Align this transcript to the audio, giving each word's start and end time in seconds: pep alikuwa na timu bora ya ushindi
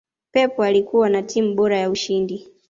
pep 0.31 0.59
alikuwa 0.59 1.09
na 1.09 1.23
timu 1.23 1.55
bora 1.55 1.77
ya 1.77 1.89
ushindi 1.89 2.47